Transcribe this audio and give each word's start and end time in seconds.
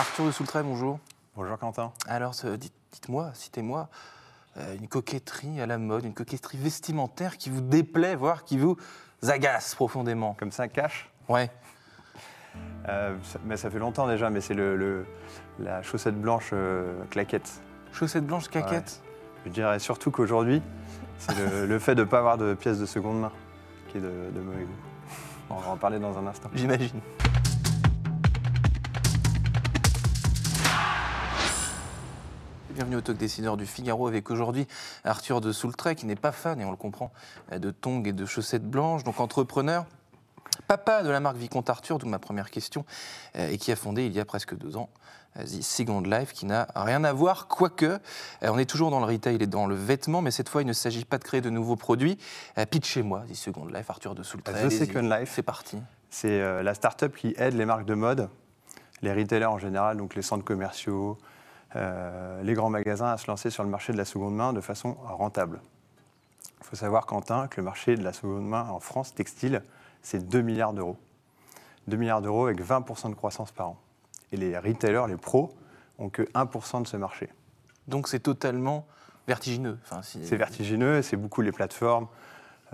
Arthur 0.00 0.24
de 0.26 0.30
Soultray, 0.30 0.62
bonjour. 0.62 0.98
Bonjour 1.36 1.58
Quentin. 1.58 1.92
Alors, 2.08 2.32
dites-moi, 2.58 3.30
citez-moi, 3.34 3.90
euh, 4.56 4.74
une 4.76 4.88
coquetterie 4.88 5.60
à 5.60 5.66
la 5.66 5.76
mode, 5.76 6.04
une 6.06 6.14
coquetterie 6.14 6.56
vestimentaire 6.56 7.36
qui 7.36 7.50
vous 7.50 7.60
déplaît, 7.60 8.16
voire 8.16 8.44
qui 8.44 8.56
vous 8.56 8.78
agace 9.28 9.74
profondément. 9.74 10.34
Comme 10.38 10.52
ça, 10.52 10.68
cash 10.68 11.10
Ouais. 11.28 11.50
Euh, 12.88 13.14
ça- 13.24 13.38
mais 13.44 13.58
ça 13.58 13.70
fait 13.70 13.78
longtemps 13.78 14.06
déjà, 14.08 14.30
mais 14.30 14.40
c'est 14.40 14.54
le, 14.54 14.74
le- 14.74 15.04
la 15.58 15.82
chaussette 15.82 16.18
blanche 16.18 16.48
euh, 16.54 17.04
claquette. 17.10 17.60
Chaussette 17.92 18.24
blanche, 18.26 18.48
caquette. 18.48 19.02
Je 19.44 19.50
dirais 19.50 19.78
surtout 19.80 20.10
qu'aujourd'hui, 20.10 20.62
c'est 21.18 21.36
le, 21.36 21.66
le 21.66 21.78
fait 21.78 21.94
de 21.94 22.00
ne 22.04 22.08
pas 22.08 22.18
avoir 22.20 22.38
de 22.38 22.54
pièces 22.54 22.78
de 22.78 22.86
seconde 22.86 23.20
main 23.20 23.32
qui 23.88 23.98
est 23.98 24.00
de, 24.00 24.30
de 24.34 24.40
mauvais 24.40 24.64
goût. 24.64 24.70
On 25.50 25.56
va 25.56 25.70
en 25.72 25.76
parler 25.76 25.98
dans 25.98 26.16
un 26.18 26.26
instant. 26.26 26.48
J'imagine. 26.54 27.00
Bienvenue 32.74 32.96
au 32.96 33.00
Talk 33.00 33.16
Décideur 33.16 33.56
du 33.56 33.66
Figaro 33.66 34.06
avec 34.06 34.30
aujourd'hui 34.30 34.68
Arthur 35.02 35.40
de 35.40 35.50
Soultray 35.50 35.96
qui 35.96 36.06
n'est 36.06 36.14
pas 36.14 36.30
fan, 36.30 36.60
et 36.60 36.64
on 36.64 36.70
le 36.70 36.76
comprend, 36.76 37.10
de 37.50 37.72
tongs 37.72 38.04
et 38.04 38.12
de 38.12 38.24
chaussettes 38.24 38.64
blanches, 38.64 39.02
donc 39.02 39.18
entrepreneur, 39.18 39.86
papa 40.68 41.02
de 41.02 41.10
la 41.10 41.18
marque 41.18 41.36
Vicomte 41.36 41.68
Arthur, 41.68 41.98
d'où 41.98 42.06
ma 42.06 42.20
première 42.20 42.48
question, 42.48 42.84
euh, 43.34 43.50
et 43.50 43.58
qui 43.58 43.72
a 43.72 43.76
fondé 43.76 44.06
il 44.06 44.12
y 44.12 44.20
a 44.20 44.24
presque 44.24 44.56
deux 44.56 44.76
ans 44.76 44.88
euh, 45.36 45.42
The 45.42 45.62
Second 45.62 46.02
Life, 46.02 46.32
qui 46.32 46.46
n'a 46.46 46.68
rien 46.76 47.02
à 47.02 47.12
voir, 47.12 47.48
quoique 47.48 47.86
euh, 47.86 47.98
on 48.42 48.56
est 48.56 48.70
toujours 48.70 48.92
dans 48.92 49.00
le 49.00 49.06
retail 49.06 49.36
et 49.40 49.46
dans 49.48 49.66
le 49.66 49.74
vêtement, 49.74 50.22
mais 50.22 50.30
cette 50.30 50.48
fois 50.48 50.62
il 50.62 50.66
ne 50.66 50.72
s'agit 50.72 51.04
pas 51.04 51.18
de 51.18 51.24
créer 51.24 51.40
de 51.40 51.50
nouveaux 51.50 51.76
produits. 51.76 52.18
Pitchez-moi 52.70 53.24
The 53.28 53.34
Second 53.34 53.66
Life, 53.66 53.90
Arthur 53.90 54.14
de 54.14 54.22
Soultray. 54.22 54.68
The. 54.68 54.70
Second 54.70 55.08
Life. 55.08 55.32
C'est 55.34 55.42
parti. 55.42 55.78
C'est 56.08 56.62
la 56.62 56.74
start-up 56.74 57.16
qui 57.16 57.34
aide 57.36 57.54
les 57.54 57.64
marques 57.66 57.84
de 57.84 57.94
mode, 57.94 58.28
les 59.02 59.12
retailers 59.12 59.50
en 59.50 59.58
général, 59.58 59.96
donc 59.96 60.14
les 60.14 60.22
centres 60.22 60.44
commerciaux, 60.44 61.18
les 61.74 62.54
grands 62.54 62.70
magasins 62.70 63.12
à 63.12 63.16
se 63.16 63.26
lancer 63.28 63.50
sur 63.50 63.62
le 63.62 63.70
marché 63.70 63.92
de 63.92 63.98
la 63.98 64.04
seconde 64.04 64.34
main 64.34 64.52
de 64.52 64.60
façon 64.60 64.94
rentable. 65.04 65.60
Il 66.60 66.66
faut 66.66 66.76
savoir, 66.76 67.06
Quentin, 67.06 67.48
que 67.48 67.60
le 67.60 67.64
marché 67.64 67.96
de 67.96 68.02
la 68.02 68.12
seconde 68.12 68.46
main 68.46 68.68
en 68.70 68.80
France 68.80 69.14
textile, 69.14 69.62
c'est 70.02 70.28
2 70.28 70.40
milliards 70.42 70.72
d'euros. 70.72 70.96
2 71.88 71.96
milliards 71.96 72.22
d'euros 72.22 72.46
avec 72.46 72.60
20% 72.62 73.10
de 73.10 73.14
croissance 73.14 73.50
par 73.52 73.68
an. 73.70 73.76
Et 74.32 74.36
les 74.36 74.56
retailers, 74.58 75.06
les 75.08 75.16
pros, 75.16 75.52
ont 75.98 76.08
que 76.10 76.22
1% 76.34 76.82
de 76.82 76.86
ce 76.86 76.96
marché. 76.96 77.28
Donc 77.88 78.08
c'est 78.08 78.20
totalement 78.20 78.86
vertigineux. 79.26 79.78
Enfin, 79.84 80.02
si- 80.02 80.24
C'est 80.26 80.36
vertigineux, 80.36 81.02
c'est 81.02 81.16
beaucoup 81.16 81.40
les 81.42 81.52
plateformes, 81.52 82.06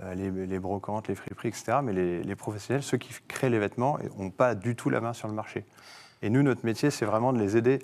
euh, 0.01 0.13
les, 0.13 0.29
les 0.45 0.59
brocantes, 0.59 1.07
les 1.07 1.15
friperies, 1.15 1.49
etc. 1.49 1.79
Mais 1.83 1.93
les, 1.93 2.23
les 2.23 2.35
professionnels, 2.35 2.83
ceux 2.83 2.97
qui 2.97 3.13
créent 3.27 3.49
les 3.49 3.59
vêtements, 3.59 3.97
n'ont 4.17 4.29
pas 4.31 4.53
du 4.55 4.75
tout 4.75 4.89
la 4.89 5.01
main 5.01 5.13
sur 5.13 5.27
le 5.27 5.33
marché. 5.33 5.65
Et 6.21 6.29
nous, 6.29 6.43
notre 6.43 6.65
métier, 6.65 6.91
c'est 6.91 7.05
vraiment 7.05 7.33
de 7.33 7.39
les 7.39 7.57
aider 7.57 7.79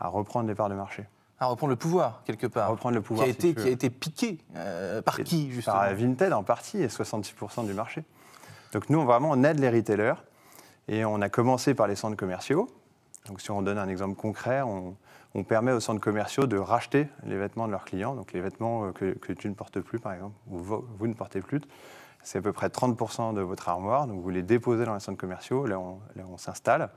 à 0.00 0.08
reprendre 0.08 0.48
les 0.48 0.54
parts 0.54 0.68
de 0.68 0.74
marché. 0.74 1.04
À 1.40 1.46
reprendre 1.46 1.70
le 1.70 1.76
pouvoir, 1.76 2.22
quelque 2.24 2.46
part. 2.48 2.64
À 2.66 2.70
reprendre 2.70 2.94
le 2.96 3.02
pouvoir, 3.02 3.24
Qui 3.26 3.30
a 3.30 3.32
été, 3.32 3.54
qui 3.54 3.66
a 3.68 3.70
été 3.70 3.90
piqué. 3.90 4.38
euh, 4.56 5.02
par 5.02 5.20
Et 5.20 5.24
qui, 5.24 5.50
justement 5.52 5.76
Par 5.76 5.94
Vinted 5.94 6.32
en 6.32 6.42
partie, 6.42 6.82
et 6.82 6.88
66% 6.88 7.64
du 7.66 7.74
marché. 7.74 8.04
Donc 8.72 8.90
nous, 8.90 8.98
on, 8.98 9.04
vraiment, 9.04 9.30
on 9.30 9.44
aide 9.44 9.58
les 9.60 9.70
retailers. 9.70 10.14
Et 10.88 11.04
on 11.04 11.20
a 11.20 11.28
commencé 11.28 11.74
par 11.74 11.86
les 11.86 11.94
centres 11.96 12.16
commerciaux. 12.16 12.68
Donc 13.26 13.40
si 13.40 13.50
on 13.50 13.62
donne 13.62 13.78
un 13.78 13.88
exemple 13.88 14.16
concret, 14.16 14.62
on, 14.62 14.96
on 15.34 15.44
permet 15.44 15.70
aux 15.72 15.80
centres 15.80 16.00
commerciaux 16.00 16.46
de 16.46 16.56
racheter 16.58 17.08
les 17.24 17.36
vêtements 17.36 17.66
de 17.66 17.72
leurs 17.72 17.84
clients. 17.84 18.14
Donc 18.14 18.32
les 18.32 18.40
vêtements 18.40 18.86
euh, 18.86 18.92
que, 18.92 19.12
que 19.12 19.32
tu 19.32 19.48
ne 19.48 19.54
portes 19.54 19.80
plus, 19.80 19.98
par 20.00 20.14
exemple, 20.14 20.34
ou 20.48 20.58
vo- 20.58 20.86
vous, 20.98 21.06
ne 21.06 21.12
portez 21.14 21.40
plus, 21.40 21.60
c'est 22.22 22.38
à 22.38 22.42
peu 22.42 22.52
près 22.52 22.68
30% 22.68 23.34
de 23.34 23.42
votre 23.42 23.68
armoire. 23.68 24.06
Donc 24.06 24.20
vous 24.22 24.30
les 24.30 24.42
déposez 24.42 24.84
dans 24.86 24.94
les 24.94 25.00
centres 25.00 25.18
commerciaux, 25.18 25.66
là 25.66 25.78
on, 25.78 26.00
là, 26.16 26.24
on 26.32 26.36
s'installe. 26.38 26.88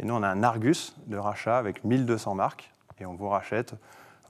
Et 0.00 0.04
nous, 0.04 0.14
on 0.14 0.22
a 0.22 0.28
un 0.28 0.42
Argus 0.42 0.96
de 1.06 1.16
rachat 1.16 1.58
avec 1.58 1.84
1200 1.84 2.34
marques. 2.34 2.72
Et 3.00 3.06
on 3.06 3.14
vous 3.14 3.28
rachète 3.28 3.74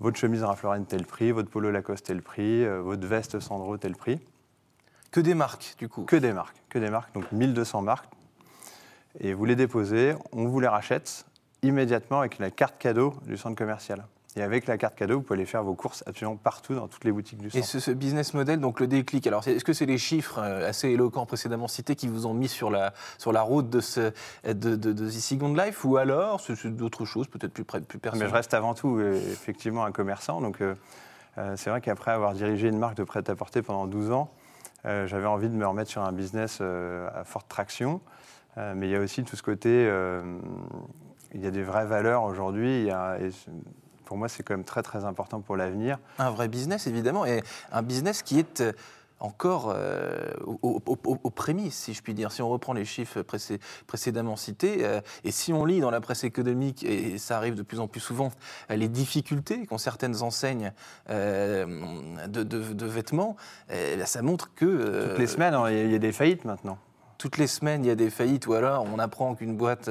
votre 0.01 0.19
chemise 0.19 0.43
Ralph 0.43 0.63
Lauren 0.63 0.85
tel 0.85 1.05
prix, 1.05 1.33
votre 1.33 1.51
polo 1.51 1.71
Lacoste 1.71 2.07
tel 2.07 2.23
prix, 2.23 2.65
euh, 2.65 2.81
votre 2.81 3.07
veste 3.07 3.41
Sandro 3.41 3.77
tel 3.77 3.97
prix. 3.97 4.21
Que 5.11 5.21
des 5.21 5.35
marques, 5.35 5.75
du 5.79 5.89
coup. 5.89 6.05
Que 6.05 6.17
des 6.17 6.33
marques, 6.33 6.57
que 6.69 6.79
des 6.79 6.91
marques, 6.91 7.15
donc 7.15 7.31
1200 7.33 7.83
marques. 7.83 8.09
Et 9.21 9.33
vous 9.33 9.45
les 9.45 9.57
déposez, 9.57 10.15
on 10.33 10.47
vous 10.47 10.61
les 10.61 10.69
rachète 10.69 11.25
immédiatement 11.63 12.21
avec 12.21 12.39
la 12.39 12.51
carte 12.51 12.79
cadeau 12.79 13.15
du 13.27 13.37
centre 13.37 13.57
commercial. 13.57 14.05
Et 14.39 14.43
avec 14.43 14.67
la 14.69 14.79
carte 14.79 14.95
cadeau, 14.95 15.17
vous 15.17 15.23
pouvez 15.23 15.39
aller 15.41 15.47
faire 15.47 15.65
vos 15.65 15.75
courses 15.75 16.05
absolument 16.07 16.37
partout 16.37 16.75
dans 16.75 16.87
toutes 16.87 17.05
les 17.05 17.11
boutiques 17.11 17.39
du 17.41 17.49
Et 17.49 17.51
centre. 17.51 17.67
ce, 17.67 17.81
ce 17.81 17.91
business 17.91 18.35
model, 18.35 18.61
donc 18.61 18.79
le 18.79 18.87
déclic, 18.87 19.27
alors 19.27 19.47
est-ce 19.49 19.65
que 19.65 19.73
c'est 19.73 19.85
les 19.87 19.99
chiffres 19.99 20.39
euh, 20.39 20.69
assez 20.69 20.89
éloquents 20.91 21.27
précédemment 21.27 21.67
cités 21.67 21.97
qui 21.97 22.07
vous 22.07 22.27
ont 22.27 22.35
mis 22.35 22.47
sur 22.47 22.71
la, 22.71 22.95
sur 23.19 23.33
la 23.33 23.43
route 23.43 23.69
de, 23.69 23.81
ce, 23.81 24.13
de, 24.45 24.53
de, 24.53 24.77
de 24.93 25.07
The 25.09 25.11
Second 25.11 25.53
Life 25.55 25.85
ou 25.85 25.97
alors 25.97 26.41
c'est 26.41 26.67
d'autres 26.69 27.05
choses, 27.05 27.27
peut-être 27.27 27.53
plus, 27.53 27.65
près- 27.65 27.81
plus 27.81 27.97
Mais 27.97 28.01
personnelles 28.01 28.29
je 28.29 28.35
reste 28.35 28.55
avant 28.55 28.75
tout 28.75 28.99
euh, 28.99 29.15
effectivement 29.15 29.85
un 29.85 29.91
commerçant. 29.93 30.41
Donc 30.41 30.61
euh, 30.61 30.75
c'est 31.57 31.71
vrai 31.71 31.81
qu'après 31.81 32.13
avoir 32.13 32.33
dirigé 32.35 32.69
une 32.69 32.79
marque 32.79 32.97
de 32.97 33.05
prêt-à-porter 33.05 33.63
pendant 33.63 33.87
12 33.89 34.13
ans, 34.13 34.31
euh, 34.87 35.07
j'avais 35.09 35.27
envie 35.27 35.49
de 35.49 35.55
me 35.55 35.67
remettre 35.67 35.91
sur 35.91 36.03
un 36.03 36.13
business 36.13 36.61
à 36.61 37.25
forte 37.25 37.49
traction. 37.49 38.01
Mais 38.57 38.89
il 38.89 38.91
y 38.91 38.97
a 38.97 39.01
aussi 39.01 39.23
tout 39.23 39.37
ce 39.37 39.43
côté, 39.43 39.83
il 41.35 41.41
y 41.41 41.47
a 41.47 41.51
des 41.53 41.63
vraies 41.63 41.87
valeurs 41.87 42.25
aujourd'hui. 42.25 42.89
Pour 44.09 44.17
moi, 44.17 44.31
c'est 44.31 44.43
quand 44.43 44.55
même 44.55 44.65
très 44.65 44.83
très 44.83 45.05
important 45.05 45.43
pour 45.43 45.55
l'avenir. 45.59 45.99
Un 46.19 46.31
vrai 46.31 46.49
business, 46.49 46.87
évidemment, 46.87 47.27
et 47.27 47.43
un 47.73 47.83
business 47.83 48.23
qui 48.23 48.39
est 48.39 48.63
euh, 48.63 48.73
encore 49.21 49.71
euh, 49.77 50.31
au- 50.47 50.81
au- 50.87 50.99
au- 51.05 51.19
aux 51.23 51.31
prémices, 51.31 51.77
si 51.77 51.93
je 51.93 52.01
puis 52.01 52.15
dire. 52.15 52.33
Si 52.33 52.41
on 52.41 52.49
reprend 52.49 52.73
les 52.73 52.87
chiffres 52.87 53.21
précé- 53.21 53.61
précédemment 53.87 54.37
cités, 54.37 54.79
euh, 54.87 55.03
et 55.25 55.31
si 55.31 55.53
on 55.53 55.67
lit 55.67 55.81
dans 55.81 55.91
la 55.91 56.01
presse 56.01 56.25
économique, 56.25 56.85
et 56.85 57.19
ça 57.19 57.37
arrive 57.37 57.55
de 57.55 57.63
plus 57.63 57.81
en 57.81 57.87
plus 57.87 58.01
souvent, 58.01 58.31
euh, 58.71 58.77
les 58.77 58.89
difficultés 58.89 59.67
qu'ont 59.67 59.77
certaines 59.77 60.23
enseignes 60.23 60.73
de, 61.09 62.43
de- 62.43 62.73
de 62.73 62.87
vêtements, 62.87 63.37
ça 64.07 64.23
montre 64.23 64.55
que... 64.55 65.09
Toutes 65.11 65.19
les 65.19 65.27
semaines, 65.27 65.53
hein, 65.53 65.69
il 65.69 65.77
y 65.77 65.81
a- 65.81 65.85
il 65.85 65.93
y 65.93 65.97
a 65.97 65.99
des 65.99 66.13
faillites 66.13 66.47
maintenant. 66.47 66.79
toutes 67.19 67.37
les 67.37 67.49
semaines, 67.49 67.85
il 67.85 67.89
y 67.89 67.91
a 67.91 67.97
des 67.97 68.11
faillites, 68.11 68.47
ou 68.47 68.55
alors 68.55 68.87
on 68.95 68.99
apprend 69.01 69.35
qu'une 69.35 69.57
boîte 69.57 69.91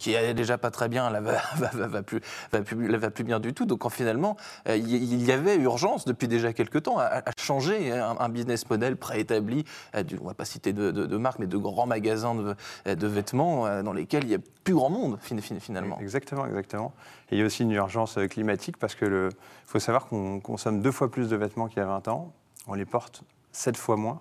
qui 0.00 0.14
est 0.14 0.34
déjà 0.34 0.58
pas 0.58 0.70
très 0.72 0.88
bien, 0.88 1.10
là, 1.10 1.20
va, 1.20 2.02
plus, 2.02 2.20
va, 2.52 3.10
plus, 3.10 3.22
bien 3.24 3.38
du 3.38 3.54
tout. 3.54 3.66
Donc 3.66 3.84
en, 3.84 3.90
finalement, 3.90 4.36
euh, 4.68 4.76
il 4.76 4.88
y- 4.88 5.24
y 5.26 5.30
avait 5.30 5.56
urgence 5.56 6.04
depuis 6.06 6.26
déjà 6.26 6.52
quelques 6.52 6.82
temps 6.82 6.98
à, 6.98 7.22
changer 7.38 7.92
un, 7.92 8.16
un 8.18 8.28
business 8.28 8.68
model 8.68 8.96
préétabli, 8.96 9.64
euh, 9.94 10.02
on 10.20 10.26
va 10.26 10.34
pas 10.34 10.44
citer 10.44 10.72
de, 10.72 10.90
de, 10.90 11.16
marques, 11.16 11.38
mais 11.38 11.46
de 11.46 11.56
grands 11.56 11.86
magasins 11.86 12.34
de, 12.34 12.56
de 12.94 13.06
vêtements 13.06 13.66
euh, 13.66 13.82
dans 13.82 13.92
lesquels 13.92 14.24
il 14.24 14.28
n'y 14.30 14.34
a 14.34 14.38
plus 14.64 14.74
grand 14.74 14.90
monde 14.90 15.18
fin- 15.20 15.38
fin- 15.38 15.60
finalement. 15.60 15.98
Exactement, 16.00 16.46
exactement. 16.46 16.92
Et 17.30 17.36
il 17.36 17.38
y 17.38 17.42
a 17.42 17.46
aussi 17.46 17.62
une 17.62 17.72
urgence 17.72 18.18
euh, 18.18 18.26
climatique 18.26 18.76
parce 18.78 18.94
que 18.94 19.28
il 19.30 19.36
faut 19.66 19.78
savoir 19.78 20.06
qu'on 20.06 20.40
consomme 20.40 20.80
deux 20.80 20.90
fois 20.92 21.10
plus 21.10 21.28
de 21.28 21.36
vêtements 21.36 21.68
qu'il 21.68 21.78
y 21.78 21.82
a 21.82 21.86
20 21.86 22.08
ans. 22.08 22.32
On 22.66 22.74
les 22.74 22.86
porte 22.86 23.22
sept 23.52 23.76
fois 23.76 23.96
moins. 23.96 24.20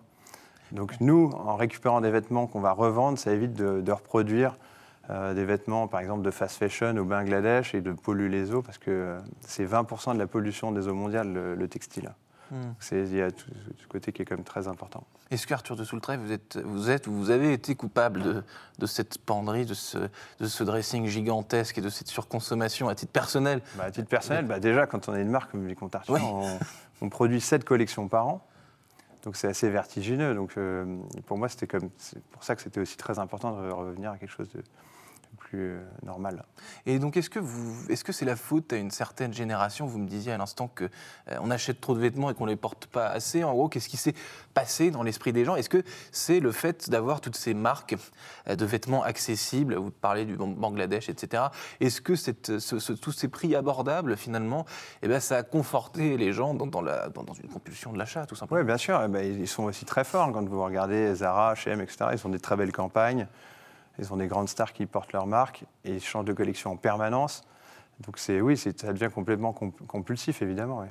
Donc 0.71 0.93
nous, 0.99 1.31
en 1.33 1.55
récupérant 1.55 2.01
des 2.01 2.11
vêtements 2.11 2.45
qu'on 2.45 2.59
va 2.59 2.71
revendre, 2.73 3.17
ça 3.17 3.31
évite 3.31 3.53
de 3.53 3.91
reproduire 3.91 4.55
euh, 5.09 5.33
des 5.33 5.45
vêtements, 5.45 5.87
par 5.87 5.99
exemple, 6.01 6.21
de 6.23 6.31
fast 6.31 6.57
fashion 6.57 6.95
au 6.97 7.05
Bangladesh 7.05 7.73
et 7.73 7.81
de 7.81 7.91
polluer 7.93 8.29
les 8.29 8.53
eaux 8.53 8.61
parce 8.61 8.77
que 8.77 8.91
euh, 8.91 9.19
c'est 9.41 9.65
20% 9.65 10.13
de 10.13 10.19
la 10.19 10.27
pollution 10.27 10.71
des 10.71 10.87
eaux 10.87 10.93
mondiales, 10.93 11.31
le, 11.33 11.55
le 11.55 11.67
textile. 11.67 12.11
Hmm. 12.51 12.55
C'est- 12.79 13.03
Il 13.03 13.15
y 13.15 13.21
a 13.21 13.31
tout 13.31 13.45
ce 13.77 13.87
côté 13.87 14.11
qui 14.11 14.21
est 14.21 14.25
quand 14.25 14.35
même 14.35 14.43
très 14.43 14.67
important. 14.67 15.03
Est-ce 15.31 15.45
qu'Arthur 15.45 15.75
de 15.75 15.83
Soultray, 15.83 16.17
vous 16.17 16.31
êtes, 16.31 16.57
vous 16.57 16.89
êtes 16.89 17.05
ou 17.05 17.11
vous 17.13 17.29
avez 17.29 17.53
été 17.53 17.75
coupable 17.75 18.21
de, 18.23 18.43
de 18.79 18.85
cette 18.87 19.19
penderie, 19.19 19.65
de 19.67 19.75
ce, 19.75 19.99
de 20.39 20.47
ce 20.47 20.63
dressing 20.63 21.05
gigantesque 21.05 21.77
et 21.77 21.81
de 21.81 21.89
cette 21.89 22.07
surconsommation 22.07 22.89
à 22.89 22.95
titre 22.95 23.11
personnel? 23.11 23.61
Bah, 23.77 23.83
à 23.85 23.91
titre 23.91 24.09
personnel, 24.09 24.45
bah, 24.45 24.59
déjà, 24.59 24.87
quand 24.87 25.07
on 25.07 25.15
est 25.15 25.21
une 25.21 25.29
marque 25.29 25.51
comme 25.51 25.67
Vicomte 25.67 25.93
Arthur, 25.93 26.15
Oui. 26.15 26.21
on, 26.23 26.59
on 27.01 27.09
produit 27.09 27.39
7 27.41 27.63
collections 27.63 28.07
par 28.07 28.27
an. 28.27 28.43
Donc 29.23 29.35
c'est 29.35 29.47
assez 29.49 29.69
vertigineux. 29.69 30.33
Donc 30.33 30.53
euh, 30.57 30.85
pour 31.27 31.37
moi, 31.37 31.49
c'était 31.49 31.67
comme, 31.67 31.89
c'est 31.97 32.23
pour 32.31 32.43
ça 32.43 32.55
que 32.55 32.61
c'était 32.63 32.79
aussi 32.79 32.97
très 32.97 33.19
important 33.19 33.51
de 33.61 33.69
revenir 33.69 34.11
à 34.11 34.17
quelque 34.17 34.31
chose 34.31 34.49
de 34.55 34.63
euh, 35.57 35.83
normal. 36.03 36.43
Et 36.85 36.99
donc, 36.99 37.17
est-ce 37.17 37.29
que 37.29 38.11
c'est 38.11 38.25
la 38.25 38.35
faute 38.35 38.73
à 38.73 38.77
une 38.77 38.91
certaine 38.91 39.33
génération 39.33 39.85
Vous 39.85 39.97
me 39.99 40.07
disiez 40.07 40.31
à 40.31 40.37
l'instant 40.37 40.67
que 40.67 40.85
euh, 40.85 41.37
on 41.41 41.51
achète 41.51 41.81
trop 41.81 41.93
de 41.95 41.99
vêtements 41.99 42.29
et 42.29 42.33
qu'on 42.33 42.45
les 42.45 42.55
porte 42.55 42.85
pas 42.87 43.07
assez. 43.07 43.43
En 43.43 43.53
gros, 43.53 43.69
qu'est-ce 43.69 43.89
qui 43.89 43.97
s'est 43.97 44.13
passé 44.53 44.91
dans 44.91 45.03
l'esprit 45.03 45.33
des 45.33 45.45
gens? 45.45 45.55
Est-ce 45.55 45.69
que 45.69 45.83
c'est 46.11 46.39
le 46.39 46.51
fait 46.51 46.89
d'avoir 46.89 47.21
toutes 47.21 47.35
ces 47.35 47.53
marques 47.53 47.95
euh, 48.47 48.55
de 48.55 48.65
vêtements 48.65 49.03
accessibles? 49.03 49.75
Vous 49.75 49.91
parlez 49.91 50.25
du 50.25 50.35
Bang- 50.35 50.55
Bangladesh, 50.55 51.09
etc. 51.09 51.43
Est-ce 51.79 52.01
que 52.01 52.13
tous 52.95 53.11
ces 53.11 53.27
prix 53.27 53.55
abordables, 53.55 54.17
finalement, 54.17 54.65
eh 55.01 55.07
ben, 55.07 55.19
ça 55.19 55.37
a 55.37 55.43
conforté 55.43 56.17
les 56.17 56.33
gens 56.33 56.53
dans 56.53 56.69
une 57.41 57.49
compulsion 57.49 57.93
de 57.93 57.97
l'achat, 57.97 58.25
tout 58.25 58.35
simplement? 58.35 58.59
Oui, 58.61 58.65
bien 58.65 58.77
sûr. 58.77 59.01
eh 59.03 59.07
ben, 59.07 59.23
ils 59.23 59.47
sont 59.47 59.63
aussi 59.63 59.85
très 59.85 60.03
forts. 60.03 60.31
Quand 60.31 60.47
vous 60.47 60.63
regardez 60.63 61.15
Zara, 61.15 61.53
H&M, 61.53 61.81
etc., 61.81 62.05
ils 62.13 62.27
ont 62.27 62.29
des 62.29 62.39
très 62.39 62.55
belles 62.55 62.71
campagnes. 62.71 63.27
Ils 63.99 64.11
ont 64.13 64.17
des 64.17 64.27
grandes 64.27 64.49
stars 64.49 64.73
qui 64.73 64.85
portent 64.85 65.13
leur 65.13 65.27
marque 65.27 65.63
et 65.85 65.95
ils 65.95 66.01
changent 66.03 66.25
de 66.25 66.33
collection 66.33 66.71
en 66.71 66.77
permanence. 66.77 67.43
Donc 68.01 68.17
c'est 68.17 68.39
oui, 68.39 68.55
ça 68.55 68.71
devient 68.93 69.09
complètement 69.13 69.51
comp- 69.51 69.85
compulsif, 69.85 70.41
évidemment. 70.41 70.85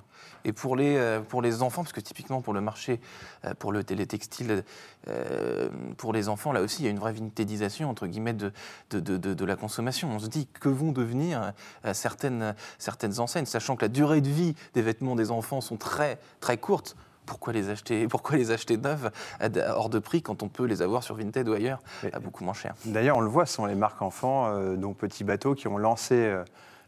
Et 0.45 0.53
pour 0.53 0.77
les, 0.77 0.95
euh, 0.99 1.21
pour 1.23 1.41
les 1.41 1.63
enfants, 1.63 1.81
parce 1.83 1.95
que 1.95 2.03
typiquement 2.03 2.43
pour 2.43 2.53
le 2.53 2.61
marché, 2.61 3.01
euh, 3.47 3.55
pour 3.55 3.73
le 3.73 3.83
télétextile, 3.83 4.63
euh, 5.09 5.71
pour 5.97 6.13
les 6.13 6.29
enfants, 6.29 6.53
là 6.53 6.61
aussi, 6.61 6.83
il 6.83 6.85
y 6.85 6.89
a 6.89 6.91
une 6.91 6.99
vraie 6.99 7.15
vintédisation, 7.15 7.89
entre 7.89 8.07
guillemets, 8.07 8.35
de, 8.35 8.53
de, 8.91 9.01
de- 9.01 9.17
de- 9.17 9.45
la 9.47 9.57
consommation. 9.57 10.11
On 10.11 10.19
se 10.19 10.27
dit 10.27 10.49
que 10.49 10.69
vont 10.69 10.93
devenir 10.93 11.55
certaines, 11.95 12.55
certaines 12.77 13.21
enseignes, 13.21 13.47
sachant 13.47 13.77
que 13.77 13.87
la 13.87 13.89
durée 13.89 14.21
de 14.21 14.29
vie 14.29 14.55
des 14.75 14.83
vêtements 14.83 15.17
des 15.17 15.31
enfants 15.31 15.63
sont 15.63 15.79
très, 15.79 16.19
très 16.41 16.59
courtes. 16.59 16.95
Pourquoi 17.29 17.53
les 17.53 17.69
acheter, 17.71 18.09
pourquoi 18.09 18.37
les 18.37 18.51
acheter 18.51 18.77
neufs 18.77 19.07
à- 19.41 19.77
hors 19.77 19.89
de 19.91 19.99
prix 19.99 20.23
quand 20.23 20.43
on 20.43 20.49
peut 20.49 20.65
les 20.65 20.83
avoir 20.83 21.03
sur 21.03 21.15
Vinted 21.15 21.49
ou 21.49 21.53
ailleurs 21.53 21.81
Mais- 22.03 22.13
à 22.15 22.19
beaucoup 22.19 22.43
moins 22.43 22.55
cher 22.55 22.75
D'ailleurs, 22.87 23.17
on 23.19 23.21
le 23.21 23.29
voit, 23.29 23.47
ce 23.47 23.55
sont 23.55 23.67
les 23.67 23.75
marques 23.75 24.03
enfants, 24.03 24.47
euh, 24.49 24.77
dont 24.77 24.95
Petit 24.95 25.25
Bateau, 25.25 25.55
qui 25.55 25.69
ont 25.69 25.79
lancé 25.79 26.15
euh, 26.15 26.45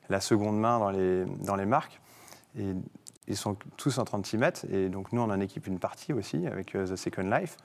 la 0.09 0.21
seconde 0.21 0.59
main 0.59 0.79
dans 0.79 0.91
les, 0.91 1.25
dans 1.45 1.57
les 1.57 1.67
marques. 1.67 2.01
Et 2.59 2.75
ils 3.29 3.37
sont 3.37 3.57
tous 3.77 3.99
en 3.99 4.05
36 4.05 4.39
mètres. 4.39 4.65
Et 4.73 4.89
donc, 4.89 5.13
nous, 5.13 5.21
on 5.21 5.31
en 5.31 5.39
équipe 5.39 5.69
une 5.69 5.79
partie 5.79 6.13
aussi 6.13 6.47
avec 6.49 6.75
euh, 6.75 6.87
The 6.87 6.97
Second 6.97 7.31
Life. 7.31 7.57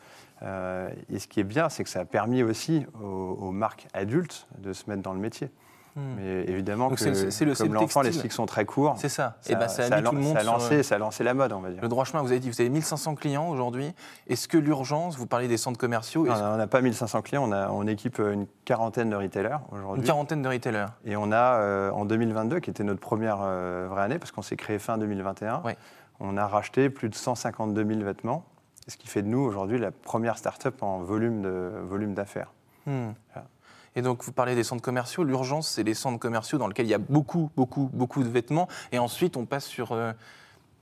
Euh, 0.43 0.89
et 1.09 1.17
ce 1.17 1.27
qui 1.27 1.39
est 1.39 1.43
bien, 1.45 1.69
c'est 1.69 1.83
que 1.83 1.89
ça 1.89 2.01
a 2.01 2.05
permis 2.05 2.43
aussi 2.43 2.85
aux, 3.01 3.05
aux 3.07 3.51
marques 3.51 3.87
adultes 3.93 4.47
de 4.59 4.73
se 4.73 4.87
mettre 4.89 5.01
dans 5.01 5.13
le 5.13 5.19
métier. 5.19 5.49
Mais 5.97 6.43
évidemment, 6.49 6.89
Donc 6.89 6.97
que, 6.97 7.03
c'est 7.03 7.09
le- 7.25 7.31
c'est 7.31 7.45
le- 7.45 7.55
c'est 7.55 7.63
comme 7.63 7.73
le 7.73 7.79
l'enfant, 7.79 8.01
les 8.01 8.07
textile. 8.09 8.21
cycles 8.23 8.35
sont 8.35 8.45
très 8.45 8.65
courts. 8.65 8.95
C'est 8.97 9.07
ça. 9.09 9.37
Ça, 9.39 9.53
Et 9.53 9.55
ben, 9.55 9.67
ça 9.69 9.83
a 9.83 9.87
ça 9.87 9.95
mis 9.95 10.01
tout 10.03 10.11
lan- 10.11 10.19
le 10.19 10.23
monde 10.25 10.33
ça 10.33 10.39
a 10.39 10.43
sur, 10.43 10.51
lancé, 10.53 10.83
ça 10.83 10.95
a 10.95 10.97
lancé 10.97 11.23
la 11.23 11.33
mode, 11.33 11.53
on 11.53 11.61
va 11.61 11.69
dire. 11.71 11.81
Le 11.81 11.87
droit 11.87 12.03
chemin, 12.03 12.21
vous 12.21 12.31
avez 12.31 12.39
dit, 12.41 12.49
vous 12.49 12.59
avez 12.59 12.69
1500 12.69 13.15
clients 13.15 13.47
aujourd'hui. 13.47 13.93
Est-ce 14.27 14.47
que 14.49 14.57
l'urgence, 14.57 15.15
vous 15.17 15.25
parlez 15.25 15.47
des 15.47 15.55
centres 15.57 15.79
commerciaux, 15.79 16.25
Non, 16.25 16.33
on 16.33 16.57
n'a 16.57 16.67
pas 16.67 16.81
1500 16.81 17.21
clients, 17.21 17.43
on, 17.47 17.51
a, 17.53 17.69
on 17.69 17.87
équipe 17.87 18.19
une 18.19 18.45
quarantaine 18.65 19.09
de 19.09 19.15
retailers 19.15 19.59
une 19.71 19.77
aujourd'hui. 19.77 20.03
quarantaine 20.05 20.41
de 20.41 20.49
retailers 20.49 20.87
Et 21.05 21.15
on 21.15 21.31
a, 21.31 21.59
euh, 21.59 21.91
en 21.91 22.03
2022, 22.05 22.59
qui 22.59 22.69
était 22.69 22.83
notre 22.83 22.99
première 22.99 23.37
euh, 23.41 23.87
vraie 23.89 24.03
année, 24.03 24.19
parce 24.19 24.31
qu'on 24.31 24.41
s'est 24.41 24.57
créé 24.57 24.79
fin 24.79 24.97
2021, 24.97 25.61
Ouais. 25.63 25.77
on 26.19 26.35
a 26.35 26.45
racheté 26.45 26.89
plus 26.89 27.07
de 27.07 27.15
152 27.15 27.85
000 27.85 28.01
vêtements, 28.03 28.43
ce 28.89 28.97
qui 28.97 29.07
fait 29.07 29.21
de 29.21 29.27
nous 29.29 29.39
aujourd'hui 29.39 29.79
la 29.79 29.91
première 29.91 30.37
start-up 30.37 30.83
en 30.83 30.99
volume 30.99 31.41
de- 31.41 31.71
volume 31.87 32.13
d'affaires. 32.13 32.51
Hmm. 32.85 33.11
Voilà. 33.33 33.47
Et 33.95 34.01
donc, 34.01 34.23
vous 34.23 34.31
parlez 34.31 34.55
des 34.55 34.63
centres 34.63 34.81
commerciaux. 34.81 35.23
L'urgence, 35.23 35.69
c'est 35.69 35.83
les 35.83 35.93
centres 35.93 36.19
commerciaux 36.19 36.57
dans 36.57 36.67
lesquels 36.67 36.85
il 36.85 36.89
y 36.89 36.95
a 36.95 36.99
beaucoup, 36.99 37.49
beaucoup, 37.55 37.89
beaucoup 37.93 38.23
de 38.23 38.29
vêtements. 38.29 38.67
Et 38.91 38.99
ensuite, 38.99 39.37
on 39.37 39.45
passe 39.45 39.65
sur, 39.65 39.93
euh, 39.93 40.11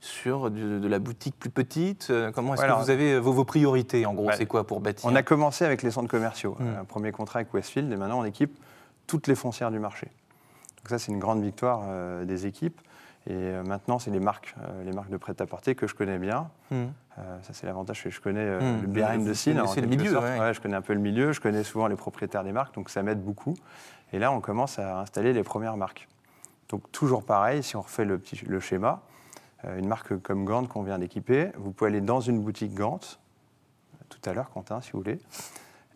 sur 0.00 0.50
de, 0.50 0.86
la 0.86 0.98
boutique 0.98 1.38
plus 1.38 1.50
petite. 1.50 2.08
Euh, 2.10 2.32
Comment 2.32 2.54
est-ce 2.54 2.62
que 2.62 2.82
vous 2.82 2.90
avez 2.90 3.18
vos, 3.18 3.32
vos 3.32 3.44
priorités, 3.44 4.04
en 4.06 4.14
gros? 4.14 4.26
Ouais. 4.26 4.36
C'est 4.36 4.46
quoi 4.46 4.66
pour 4.66 4.80
bâtir? 4.80 5.08
On 5.08 5.14
a 5.14 5.22
commencé 5.22 5.64
avec 5.64 5.82
les 5.82 5.90
centres 5.90 6.10
commerciaux, 6.10 6.56
Mm. 6.58 6.80
un 6.80 6.84
premier 6.84 7.12
contrat 7.12 7.40
avec 7.40 7.54
Westfield, 7.54 7.92
et 7.92 7.96
maintenant 7.96 8.20
on 8.20 8.24
équipe 8.24 8.58
toutes 9.06 9.28
les 9.28 9.34
foncières 9.34 9.70
du 9.70 9.78
marché. 9.78 10.06
Donc 10.78 10.88
ça, 10.88 10.98
c'est 10.98 11.12
une 11.12 11.18
grande 11.18 11.42
victoire 11.42 11.82
euh, 11.86 12.24
des 12.24 12.46
équipes. 12.46 12.80
Et 13.26 13.32
euh, 13.32 13.62
maintenant, 13.62 13.98
c'est 13.98 14.10
les 14.10 14.20
marques, 14.20 14.54
euh, 14.60 14.84
les 14.84 14.92
marques 14.92 15.08
de 15.08 15.16
prêt-à-porter 15.16 15.74
que 15.74 15.86
je 15.86 15.94
connais 15.94 16.18
bien. 16.18 16.50
Hmm. 16.70 16.86
Euh, 17.18 17.38
ça, 17.42 17.52
c'est 17.54 17.66
l'avantage 17.66 18.02
que 18.02 18.10
je 18.10 18.20
connais 18.20 18.44
Hmm. 18.58 18.82
le 18.82 18.86
behind 18.86 19.26
the 19.26 19.32
scene. 19.34 19.58
en 19.60 19.74
le 19.74 19.86
milieu, 19.86 20.12
sorte. 20.12 20.24
ouais. 20.26 20.52
je 20.54 20.60
connais 20.60 20.76
un 20.76 20.82
peu 20.82 20.92
le 20.92 21.00
milieu, 21.00 21.32
je 21.32 21.40
connais 21.40 21.64
souvent 21.64 21.86
les 21.86 21.96
propriétaires 21.96 22.44
des 22.44 22.52
marques, 22.52 22.74
donc 22.74 22.90
ça 22.90 23.02
m'aide 23.02 23.22
beaucoup. 23.22 23.54
Et 24.12 24.18
là, 24.18 24.30
on 24.30 24.40
commence 24.40 24.78
à 24.78 25.00
installer 25.00 25.32
les 25.32 25.42
premières 25.42 25.76
marques. 25.76 26.06
Donc, 26.68 26.90
toujours 26.92 27.24
pareil, 27.24 27.62
si 27.62 27.76
on 27.76 27.80
refait 27.82 28.04
le, 28.04 28.18
petit, 28.18 28.44
le 28.46 28.60
schéma, 28.60 29.00
une 29.78 29.88
marque 29.88 30.18
comme 30.20 30.44
Gant 30.44 30.66
qu'on 30.66 30.82
vient 30.82 30.98
d'équiper, 30.98 31.50
vous 31.56 31.72
pouvez 31.72 31.88
aller 31.90 32.00
dans 32.02 32.20
une 32.20 32.40
boutique 32.40 32.74
Gant, 32.74 33.00
tout 34.10 34.18
à 34.28 34.34
l'heure, 34.34 34.50
Quentin, 34.50 34.80
si 34.82 34.92
vous 34.92 34.98
voulez, 34.98 35.18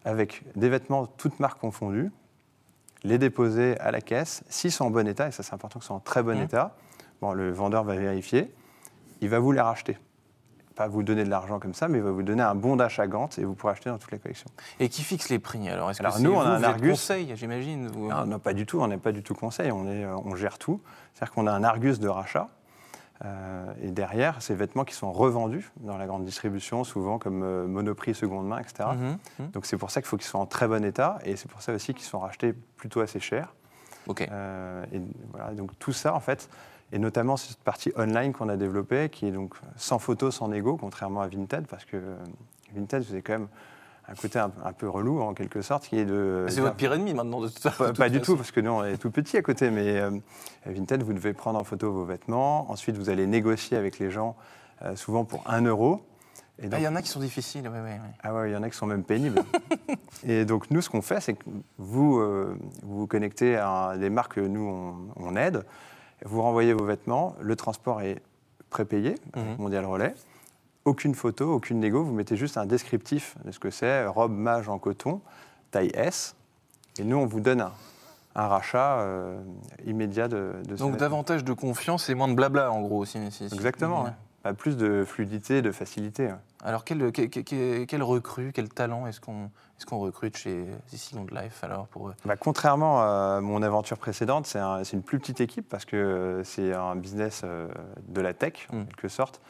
avec 0.06 0.44
des 0.56 0.68
vêtements 0.70 1.06
toutes 1.06 1.38
marques 1.40 1.60
confondues, 1.60 2.10
les 3.04 3.18
déposer 3.18 3.78
à 3.80 3.90
la 3.90 4.00
caisse. 4.00 4.42
S'ils 4.48 4.72
sont 4.72 4.86
en 4.86 4.90
bon 4.90 5.06
état, 5.06 5.28
et 5.28 5.30
ça 5.32 5.42
c'est 5.42 5.52
important 5.54 5.78
que 5.78 5.84
ce 5.84 5.88
soit 5.88 5.96
en 5.96 6.00
très 6.00 6.22
bon 6.22 6.36
Mhm. 6.36 6.44
état, 6.44 6.74
bon, 7.20 7.32
le 7.32 7.50
vendeur 7.52 7.84
va 7.84 7.96
vérifier, 7.96 8.52
il 9.20 9.28
va 9.28 9.38
vous 9.38 9.52
les 9.52 9.60
racheter. 9.60 9.98
Pas 10.76 10.86
vous 10.86 11.02
donner 11.02 11.24
de 11.24 11.28
l'argent 11.30 11.58
comme 11.58 11.74
ça, 11.74 11.88
mais 11.88 11.98
il 11.98 12.04
va 12.04 12.12
vous 12.12 12.22
donner 12.22 12.42
un 12.42 12.54
bon 12.54 12.76
d'achat 12.76 13.08
Gant 13.08 13.28
et 13.36 13.44
vous 13.44 13.54
pourrez 13.54 13.72
acheter 13.72 13.90
dans 13.90 13.98
toutes 13.98 14.12
les 14.12 14.18
collections. 14.20 14.48
Et 14.78 14.88
qui 14.88 15.02
fixe 15.02 15.28
les 15.28 15.40
prix 15.40 15.68
alors? 15.68 15.90
Est-ce 15.90 15.98
que 15.98 16.04
Alors, 16.04 16.16
c'est 16.18 16.22
nous, 16.22 16.32
on 16.32 16.40
a 16.40 16.50
un 16.50 16.62
Argus. 16.62 16.92
conseil, 16.92 17.32
j'imagine 17.34 17.88
vous- 17.88 18.08
Non, 18.08 18.26
non, 18.26 18.38
pas 18.38 18.52
du 18.54 18.64
tout, 18.64 18.80
on 18.80 18.86
n'est 18.86 18.96
pas 18.96 19.10
du 19.10 19.24
tout 19.24 19.34
conseil, 19.34 19.72
on, 19.72 19.86
est, 19.88 20.04
euh, 20.04 20.16
on 20.24 20.36
gère 20.36 20.56
tout. 20.58 20.80
C'est-à-dire 21.14 21.34
qu'on 21.34 21.48
a 21.48 21.52
un 21.52 21.64
Argus 21.64 21.98
de 21.98 22.08
rachat. 22.08 22.48
euh, 23.24 23.72
et 23.82 23.90
derrière, 23.90 24.40
ces 24.40 24.54
vêtements 24.54 24.84
qui 24.84 24.94
sont 24.94 25.10
revendus 25.10 25.72
dans 25.80 25.96
la 25.98 26.06
grande 26.06 26.24
distribution, 26.24 26.84
souvent 26.84 27.18
comme 27.18 27.42
euh, 27.42 27.66
Monoprix, 27.66 28.14
seconde 28.14 28.46
main, 28.46 28.60
etc. 28.60 28.90
Mhm, 28.96 29.18
mhm. 29.40 29.50
Donc 29.50 29.66
c'est 29.66 29.76
pour 29.76 29.90
ça 29.90 30.00
qu'il 30.00 30.06
faut 30.08 30.16
qu'ils 30.16 30.28
soient 30.28 30.38
en 30.38 30.46
très 30.46 30.68
bon 30.68 30.84
état 30.84 31.18
et 31.24 31.34
c'est 31.34 31.50
pour 31.50 31.60
ça 31.60 31.72
aussi 31.72 31.92
qu'ils 31.94 32.04
sont 32.06 32.20
rachetés 32.20 32.52
plutôt 32.52 33.00
assez 33.00 33.18
cher. 33.18 33.52
Ok. 34.06 34.20
Euh, 34.30 34.84
et 34.92 35.00
voilà, 35.32 35.52
donc 35.54 35.76
tout 35.80 35.90
ça, 35.92 36.14
en 36.14 36.20
fait, 36.20 36.48
et 36.92 36.98
notamment 36.98 37.36
cette 37.36 37.58
partie 37.58 37.92
online 37.96 38.32
qu'on 38.32 38.48
a 38.48 38.56
développée, 38.56 39.08
qui 39.10 39.26
est 39.26 39.30
donc 39.30 39.54
sans 39.76 39.98
photo, 39.98 40.30
sans 40.30 40.50
ego, 40.52 40.76
contrairement 40.76 41.20
à 41.20 41.28
Vinted, 41.28 41.66
parce 41.66 41.84
que 41.84 41.96
euh, 41.96 42.16
Vinted, 42.74 43.04
c'est 43.04 43.22
quand 43.22 43.34
même 43.34 43.48
un 44.10 44.14
côté 44.14 44.38
un, 44.38 44.50
un 44.64 44.72
peu 44.72 44.88
relou, 44.88 45.20
en 45.20 45.34
quelque 45.34 45.60
sorte, 45.60 45.86
qui 45.86 45.98
est 45.98 46.06
de... 46.06 46.46
C'est 46.48 46.62
votre 46.62 46.76
pire 46.76 46.94
ennemi 46.94 47.12
maintenant, 47.12 47.40
de 47.40 47.48
toute 47.48 47.58
façon. 47.58 47.84
pas, 47.84 47.92
pas 47.92 48.08
du 48.08 48.22
tout, 48.22 48.36
parce 48.36 48.50
que 48.50 48.60
nous, 48.60 48.70
on 48.70 48.84
est 48.84 48.96
tout 48.96 49.10
petit 49.10 49.36
à 49.36 49.42
côté, 49.42 49.70
mais 49.70 49.98
euh, 49.98 50.10
Vinted, 50.64 51.02
vous 51.02 51.12
devez 51.12 51.34
prendre 51.34 51.58
en 51.58 51.64
photo 51.64 51.92
vos 51.92 52.04
vêtements, 52.04 52.70
ensuite 52.70 52.96
vous 52.96 53.10
allez 53.10 53.26
négocier 53.26 53.76
avec 53.76 53.98
les 53.98 54.10
gens, 54.10 54.34
euh, 54.82 54.96
souvent 54.96 55.24
pour 55.24 55.42
1 55.46 55.62
euro. 55.62 56.02
Ah, 56.60 56.78
Il 56.78 56.82
y 56.82 56.88
en 56.88 56.96
a 56.96 57.02
qui 57.02 57.08
sont 57.08 57.20
difficiles, 57.20 57.68
oui, 57.72 57.78
oui. 57.84 57.90
oui. 57.92 58.08
ah 58.22 58.34
ouais, 58.34 58.50
il 58.50 58.52
y 58.52 58.56
en 58.56 58.62
a 58.62 58.70
qui 58.70 58.76
sont 58.76 58.86
même 58.86 59.04
pénibles. 59.04 59.42
et 60.26 60.44
donc 60.44 60.70
nous, 60.70 60.80
ce 60.80 60.90
qu'on 60.90 61.02
fait, 61.02 61.20
c'est 61.20 61.34
que 61.34 61.44
vous 61.76 62.18
euh, 62.18 62.58
vous, 62.82 63.00
vous 63.00 63.06
connectez 63.06 63.56
à 63.56 63.94
des 63.96 64.10
marques 64.10 64.34
que 64.36 64.40
nous, 64.40 64.66
on, 64.66 64.96
on 65.16 65.36
aide, 65.36 65.64
vous 66.24 66.42
renvoyez 66.42 66.72
vos 66.72 66.84
vêtements, 66.84 67.34
le 67.40 67.56
transport 67.56 68.00
est 68.02 68.20
prépayé, 68.70 69.16
avec 69.34 69.36
Mhm. 69.50 69.56
Mondial 69.58 69.84
Relais, 69.86 70.14
aucune 70.84 71.14
photo, 71.14 71.52
aucune 71.54 71.80
négo, 71.80 72.02
vous 72.04 72.12
mettez 72.12 72.36
juste 72.36 72.56
un 72.56 72.66
descriptif 72.66 73.36
de 73.44 73.50
ce 73.52 73.58
que 73.58 73.70
c'est, 73.70 74.06
robe 74.06 74.32
mage 74.32 74.68
en 74.68 74.78
coton, 74.78 75.20
taille 75.70 75.90
S, 75.94 76.34
et 76.98 77.04
nous, 77.04 77.16
on 77.16 77.26
vous 77.26 77.40
donne 77.40 77.60
un, 77.60 77.72
un 78.34 78.46
rachat 78.48 79.00
euh, 79.00 79.38
immédiat 79.86 80.28
de, 80.28 80.52
de 80.66 80.76
ce 80.76 80.80
Donc 80.82 80.92
vêtement. 80.92 80.96
davantage 80.96 81.44
de 81.44 81.52
confiance 81.52 82.08
et 82.08 82.14
moins 82.14 82.28
de 82.28 82.34
blabla, 82.34 82.72
en 82.72 82.80
gros. 82.82 83.04
Si, 83.04 83.18
si- 83.30 83.48
si- 83.48 83.54
Exactement, 83.54 84.04
ouais. 84.04 84.10
Bah, 84.44 84.52
plus 84.54 84.76
de 84.76 85.04
fluidité, 85.04 85.62
de 85.62 85.72
facilité. 85.72 86.30
Alors, 86.64 86.84
quel, 86.84 87.12
quel, 87.12 87.30
quel- 87.30 87.86
quel 87.86 88.02
recrue, 88.02 88.50
quel 88.52 88.68
talent 88.68 89.06
est-ce 89.06 89.20
qu'on 89.20 89.46
est 89.46 89.90
recrute 89.92 90.36
chez 90.36 90.64
The 90.90 90.96
Second 90.96 91.26
Life 91.30 91.62
alors 91.62 91.86
pour... 91.86 92.08
euh, 92.08 92.12
Bah, 92.24 92.36
contrairement 92.36 93.00
à 93.00 93.40
mon 93.40 93.62
aventure 93.62 93.96
précédente, 93.98 94.46
c'est 94.46 94.58
un- 94.58 94.82
c'est 94.82 94.96
une 94.96 95.04
plus 95.04 95.20
petite 95.20 95.40
équipe 95.40 95.68
parce 95.68 95.84
que 95.84 95.96
euh, 95.96 96.44
c'est 96.44 96.72
un 96.72 96.96
business 96.96 97.42
euh, 97.44 97.68
de 98.08 98.20
la 98.20 98.34
tech, 98.34 98.66
en 98.72 98.76
Mm. 98.78 98.86
quelque 98.86 99.08
sorte. 99.08 99.40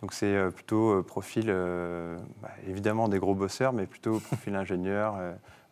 Donc 0.00 0.12
c'est 0.12 0.26
euh, 0.34 0.50
plutôt 0.50 0.90
euh, 0.98 1.02
profil, 1.02 1.46
euh, 1.48 2.16
bah, 2.42 2.50
évidemment 2.66 3.08
des 3.08 3.18
gros 3.18 3.34
bosseurs, 3.34 3.72
mais 3.72 3.86
plutôt 3.86 4.20
profil 4.20 4.54
ingénieur. 4.62 5.16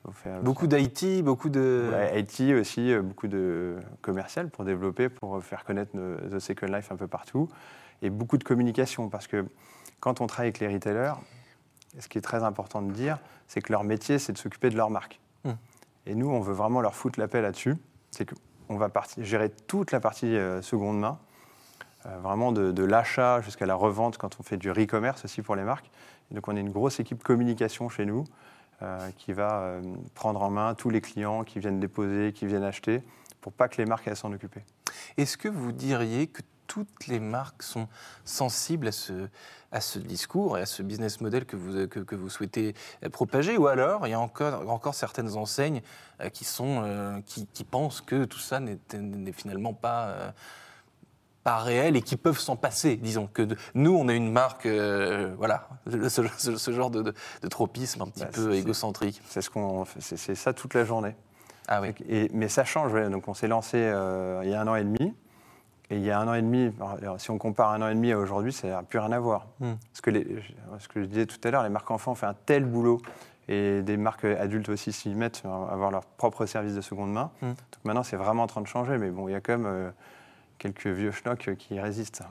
Euh, 0.06 0.10
euh, 0.26 0.40
Beaucoup 0.40 0.66
d'IT, 0.66 1.22
beaucoup 1.22 1.48
de... 1.48 1.90
ouais, 1.92 2.20
IT 2.20 2.54
aussi, 2.54 2.92
euh, 2.92 3.02
beaucoup 3.02 3.28
de 3.28 3.76
commercial 4.02 4.48
pour 4.48 4.64
développer, 4.64 5.08
pour 5.08 5.42
faire 5.42 5.64
connaître 5.64 5.92
The 5.92 6.38
Second 6.38 6.66
Life 6.66 6.92
un 6.92 6.96
peu 6.96 7.06
partout. 7.06 7.48
Et 8.02 8.10
beaucoup 8.10 8.38
de 8.38 8.44
communication 8.44 9.08
parce 9.08 9.26
que 9.26 9.46
quand 10.00 10.20
on 10.20 10.26
travaille 10.26 10.48
avec 10.48 10.60
les 10.60 10.68
retailers, 10.68 11.14
ce 11.98 12.08
qui 12.08 12.18
est 12.18 12.22
très 12.22 12.44
important 12.44 12.82
de 12.82 12.92
dire, 12.92 13.18
c'est 13.48 13.60
que 13.60 13.72
leur 13.72 13.84
métier, 13.84 14.18
c'est 14.18 14.32
de 14.32 14.38
s'occuper 14.38 14.70
de 14.70 14.76
leur 14.76 14.90
marque. 14.90 15.20
Hmm. 15.44 15.52
Et 16.06 16.14
nous, 16.14 16.28
on 16.28 16.40
veut 16.40 16.52
vraiment 16.52 16.80
leur 16.80 16.94
foutre 16.94 17.18
la 17.18 17.28
paix 17.28 17.40
là-dessus. 17.40 17.74
C'est 18.10 18.28
qu'on 18.28 18.76
va 18.76 18.90
gérer 19.18 19.50
toute 19.50 19.92
la 19.92 20.00
partie 20.00 20.36
euh, 20.36 20.62
seconde 20.62 20.98
main, 20.98 21.18
euh, 22.06 22.18
vraiment 22.18 22.52
de, 22.52 22.72
de 22.72 22.84
l'achat 22.84 23.40
jusqu'à 23.40 23.66
la 23.66 23.74
revente 23.74 24.18
quand 24.18 24.38
on 24.38 24.42
fait 24.42 24.56
du 24.56 24.70
e-commerce 24.70 25.24
aussi 25.24 25.42
pour 25.42 25.56
les 25.56 25.64
marques. 25.64 25.90
Et 26.30 26.34
donc, 26.34 26.46
on 26.48 26.56
a 26.56 26.60
une 26.60 26.70
grosse 26.70 27.00
équipe 27.00 27.22
communication 27.22 27.88
chez 27.88 28.04
nous 28.04 28.20
euh, 28.20 28.55
qui 29.16 29.32
va 29.32 29.60
euh, 29.60 29.82
prendre 30.14 30.42
en 30.42 30.50
main 30.50 30.74
tous 30.74 30.90
les 30.90 31.00
clients 31.00 31.44
qui 31.44 31.58
viennent 31.58 31.80
déposer, 31.80 32.32
qui 32.32 32.46
viennent 32.46 32.64
acheter, 32.64 33.02
pour 33.40 33.52
pas 33.52 33.68
que 33.68 33.78
les 33.78 33.86
marques 33.86 34.06
aient 34.06 34.12
à 34.12 34.16
s'en 34.16 34.32
occuper. 34.32 34.62
Est-ce 35.16 35.36
que 35.36 35.48
vous 35.48 35.72
diriez 35.72 36.26
que 36.26 36.42
toutes 36.66 37.06
les 37.06 37.20
marques 37.20 37.62
sont 37.62 37.88
sensibles 38.24 38.88
à 38.88 38.92
ce, 38.92 39.28
à 39.72 39.80
ce 39.80 39.98
discours 39.98 40.58
et 40.58 40.62
à 40.62 40.66
ce 40.66 40.82
business 40.82 41.20
model 41.20 41.44
que 41.44 41.56
vous, 41.56 41.86
que, 41.86 42.14
vous 42.14 42.28
souhaitez 42.28 42.74
euh, 43.04 43.08
propager? 43.08 43.56
Ou 43.56 43.66
alors, 43.66 44.06
il 44.06 44.10
y 44.10 44.14
a 44.14 44.20
encore, 44.20 44.68
encore 44.68 44.94
certaines 44.94 45.36
enseignes 45.36 45.82
euh, 46.20 46.28
qui, 46.28 46.44
sont, 46.44 46.82
euh, 46.84 47.20
qui, 47.24 47.64
pensent 47.64 48.00
que 48.00 48.24
tout 48.24 48.38
ça 48.38 48.60
n'est 48.60 49.32
finalement 49.32 49.74
pas, 49.74 50.08
euh, 50.08 50.30
pas 51.46 51.58
réel 51.58 51.94
et 51.96 52.02
qui 52.02 52.16
peuvent 52.16 52.40
s'en 52.40 52.56
passer 52.56 52.96
Disons 52.96 53.28
que 53.32 53.42
de- 53.42 53.56
nous, 53.74 53.94
on 53.96 54.08
a 54.08 54.14
une 54.14 54.32
marque, 54.32 54.66
euh, 54.66 55.32
voilà, 55.38 55.68
ce, 56.08 56.26
ce- 56.36 56.56
ce 56.56 56.70
genre 56.72 56.90
de, 56.90 57.02
de- 57.02 57.14
de 57.42 57.48
tropisme 57.48 58.02
un 58.02 58.06
petit 58.08 58.24
Bah, 58.24 58.30
peu 58.32 58.52
égocentrique. 58.54 59.22
C'est 59.28 59.42
ce 59.42 59.48
qu'on 59.50 59.84
c'est 60.00 60.34
ça 60.34 60.52
toute 60.52 60.74
la 60.74 60.84
journée. 60.84 61.14
Ah 61.68 61.80
oui. 61.80 61.94
Et, 62.08 62.28
mais 62.34 62.48
ça 62.48 62.64
change. 62.64 62.92
ouais. 62.92 63.08
Donc 63.10 63.28
on 63.28 63.34
s'est 63.34 63.46
lancé 63.46 63.76
euh, 63.78 64.40
il 64.42 64.50
y 64.50 64.54
a 64.54 64.60
un 64.60 64.66
an 64.66 64.74
et 64.74 64.82
demi. 64.82 65.14
Et 65.88 65.96
il 65.98 66.02
y 66.02 66.10
a 66.10 66.18
un 66.18 66.26
an 66.26 66.34
et 66.34 66.42
demi, 66.42 66.72
si 67.18 67.30
on 67.30 67.38
compare 67.38 67.70
un 67.70 67.80
an 67.80 67.88
et 67.88 67.94
demi 67.94 68.10
à 68.10 68.18
aujourd'hui, 68.18 68.52
ça 68.52 68.66
n'a 68.66 68.82
plus 68.82 68.98
rien 68.98 69.12
à 69.12 69.20
voir. 69.20 69.46
Hmm. 69.60 69.74
Ce, 69.92 70.02
que 70.02 70.10
les- 70.10 70.26
ce 70.80 70.88
que 70.88 71.00
je 71.00 71.06
disais 71.06 71.26
tout 71.26 71.38
à 71.44 71.50
l'heure, 71.52 71.62
les 71.62 71.68
marques 71.68 71.92
enfants 71.92 72.10
ont 72.10 72.16
fait 72.16 72.26
un 72.26 72.34
tel 72.44 72.64
boulot 72.64 73.00
Et 73.48 73.82
des 73.82 73.96
marques 73.96 74.24
adultes 74.24 74.68
aussi 74.68 74.90
s'y 74.92 75.10
mettent, 75.14 75.42
à 75.44 75.72
avoir 75.72 75.92
leur 75.92 76.04
propre 76.04 76.44
service 76.46 76.74
de 76.74 76.80
seconde 76.80 77.12
main. 77.12 77.30
Mm. 77.40 77.46
Donc 77.46 77.56
maintenant, 77.84 78.02
c'est 78.02 78.16
vraiment 78.16 78.42
en 78.42 78.48
train 78.48 78.62
de 78.62 78.66
changer. 78.66 78.98
Mais 78.98 79.10
bon, 79.10 79.28
il 79.28 79.32
y 79.32 79.34
a 79.36 79.40
quand 79.40 79.52
même 79.56 79.66
euh, 79.66 79.90
quelques 80.58 80.86
vieux 80.86 81.10
schnocks 81.12 81.54
qui 81.58 81.78
résistent. 81.80 82.22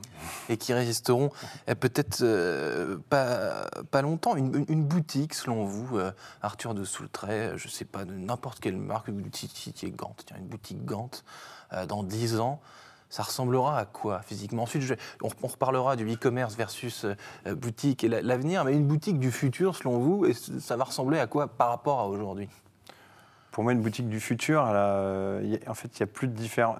et 0.49 0.57
qui 0.57 0.73
résisteront 0.73 1.29
euh, 1.69 1.75
peut-être 1.75 2.19
euh, 2.21 2.97
pas, 3.09 3.67
pas 3.91 4.01
longtemps. 4.01 4.35
Une, 4.35 4.83
boutique, 4.85 5.33
selon 5.33 5.63
vous, 5.65 5.97
euh, 5.97 6.11
Arthur 6.41 6.73
de 6.73 6.83
Soultray, 6.83 7.39
euh, 7.39 7.57
je 7.57 7.67
ne 7.67 7.71
sais 7.71 7.85
pas, 7.85 8.05
de 8.05 8.13
n'importe 8.13 8.59
quelle 8.59 8.77
marque, 8.77 9.07
une 9.07 9.21
boutique 9.21 9.51
qui 9.75 9.85
est 9.85 9.91
Gant, 9.91 10.15
tiens, 10.25 10.37
une 10.39 10.47
boutique 10.47 10.83
Gant, 10.85 11.09
euh, 11.73 11.85
dans 11.85 12.03
10 12.03 12.39
ans, 12.39 12.59
ça 13.09 13.23
ressemblera 13.23 13.77
à 13.79 13.85
quoi 13.85 14.21
physiquement? 14.23 14.63
Ensuite, 14.63 14.81
je- 14.81 14.95
on, 15.21 15.29
on 15.43 15.47
reparlera 15.47 15.95
du 15.95 16.11
e-commerce 16.11 16.55
versus 16.55 17.05
boutique 17.45 18.03
et 18.03 18.07
la- 18.09 18.21
l'avenir, 18.21 18.65
mais 18.65 18.73
une 18.73 18.87
boutique 18.87 19.19
du 19.19 19.31
futur, 19.31 19.75
selon 19.75 19.99
vous, 19.99 20.25
et 20.25 20.33
ça 20.33 20.75
va 20.75 20.83
ressembler 20.85 21.19
à 21.19 21.27
quoi 21.27 21.47
par 21.47 21.69
rapport 21.69 21.99
à 21.99 22.07
aujourd'hui? 22.07 22.49
Pour 23.51 23.63
moi, 23.63 23.71
une 23.71 23.81
boutique 23.81 24.09
du 24.09 24.19
futur, 24.19 24.67
elle 24.67 24.75
a, 24.75 25.39
il 25.41 25.49
y 25.51 25.55
a- 25.55 25.71
en 25.71 25.73
fait, 25.75 25.87
il 25.97 26.03
n'y 26.03 26.09
a 26.09 26.13
plus 26.13 26.27
de 26.27 26.33
différence 26.33 26.77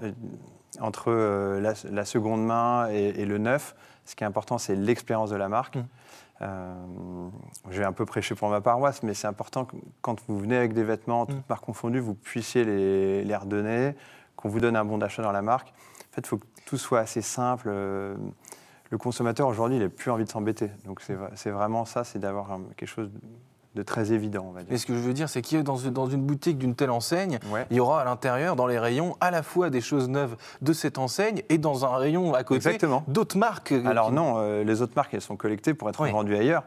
entre 0.82 1.12
euh, 1.12 1.60
la, 1.60 1.74
la 1.92 2.06
seconde 2.06 2.46
main 2.46 2.90
et, 2.90 3.22
et 3.22 3.26
le 3.26 3.38
neuf. 3.38 3.76
Ce 4.06 4.16
qui 4.16 4.24
est 4.24 4.28
important, 4.28 4.58
c'est 4.58 4.76
l'expérience 4.76 5.30
de 5.30 5.36
la 5.36 5.50
marque. 5.50 5.76
Mm. 5.78 5.86
Euh, 6.42 6.74
je 7.70 7.80
vais 7.80 7.86
un 7.86 7.94
peu 7.94 8.06
prêcher 8.06 8.36
pour 8.36 8.50
ma 8.50 8.62
paroisse, 8.62 9.04
mais 9.04 9.14
c'est 9.14 9.28
important 9.28 9.66
que 9.66 9.76
quand 10.02 10.18
vous 10.28 10.38
venez 10.38 10.58
avec 10.58 10.74
des 10.74 10.84
vêtements, 10.84 11.26
toutes 11.26 11.38
Mm. 11.38 11.44
marques 11.50 11.66
confondues, 11.66 12.00
vous 12.00 12.14
puissiez 12.16 12.66
les, 12.66 13.24
les 13.24 13.36
redonner, 13.36 13.96
qu'on 14.36 14.50
vous 14.50 14.60
donne 14.60 14.76
un 14.76 14.86
bon 14.86 14.98
d'achat 14.98 15.24
dans 15.24 15.32
la 15.32 15.42
marque. 15.42 15.70
En 15.70 16.16
fait, 16.16 16.22
il 16.22 16.28
faut 16.28 16.38
que 16.38 16.46
tout 16.66 16.78
soit 16.78 17.00
assez 17.00 17.22
simple. 17.22 17.68
Euh, 17.70 18.16
Le 18.92 19.00
consommateur, 19.00 19.48
aujourd'hui, 19.48 19.78
il 19.78 19.84
n'a 19.84 19.90
plus 19.90 20.12
envie 20.12 20.26
de 20.26 20.30
s'embêter. 20.30 20.70
Donc, 20.86 21.02
c'est 21.02 21.50
vraiment 21.50 21.86
ça, 21.86 22.04
c'est 22.04 22.20
d'avoir 22.20 22.60
quelque 22.78 22.88
chose 22.88 23.10
de 23.76 23.84
très 23.84 24.14
évident, 24.14 24.46
on 24.50 24.52
va 24.52 24.62
Mais 24.62 24.66
dire. 24.70 24.80
ce 24.80 24.86
que 24.86 24.94
je 24.94 25.00
veux 25.00 25.14
dire, 25.14 25.28
c'est 25.30 25.42
qu'il 25.42 25.58
y 25.58 25.62
a 25.62 25.64
dans, 25.64 25.76
une- 25.76 25.92
dans 25.92 26.08
une 26.08 26.22
boutique 26.22 26.58
d'une 26.58 26.76
telle 26.76 26.90
enseigne, 26.92 27.40
Ouais. 27.52 27.66
il 27.70 27.78
y 27.78 27.80
aura 27.80 28.02
à 28.02 28.06
l'intérieur, 28.06 28.56
dans 28.56 28.68
les 28.68 28.80
rayons, 28.80 29.18
à 29.20 29.32
la 29.32 29.44
fois 29.44 29.70
des 29.70 29.82
choses 29.82 30.08
neuves 30.10 30.36
de 30.62 30.74
cette 30.74 30.98
enseigne 30.98 31.42
et 31.50 31.58
dans 31.58 31.86
un 31.86 31.98
rayon 31.98 32.34
à 32.34 32.44
côté, 32.44 32.78
d'autres 33.08 33.38
marques. 33.38 33.74
euh, 33.74 33.86
Alors 33.86 34.08
qui- 34.08 34.14
non, 34.14 34.36
euh, 34.38 34.64
les 34.64 34.82
autres 34.82 34.94
marques, 34.96 35.14
elles 35.14 35.22
sont 35.22 35.36
collectées 35.38 35.74
pour 35.74 35.90
être 35.90 36.02
Oui. 36.02 36.12
vendues 36.12 36.36
ailleurs. 36.38 36.64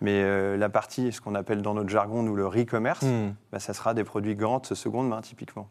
Mais 0.00 0.20
euh, 0.22 0.56
la 0.56 0.68
partie, 0.68 1.12
ce 1.12 1.20
qu'on 1.20 1.34
appelle 1.36 1.62
dans 1.62 1.74
notre 1.74 1.88
jargon, 1.88 2.22
nous, 2.24 2.34
le 2.34 2.46
re-commerce, 2.46 3.02
Hmm. 3.04 3.34
bah, 3.52 3.58
ça 3.60 3.72
sera 3.72 3.94
des 3.94 4.02
produits 4.04 4.34
Gant 4.34 4.62
seconde 4.64 5.08
main, 5.08 5.20
typiquement. 5.20 5.68